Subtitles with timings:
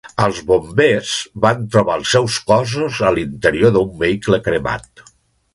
[0.27, 1.11] Els bombers
[1.43, 4.91] van trobar els seus cossos a l'interior d'un vehicle cremat.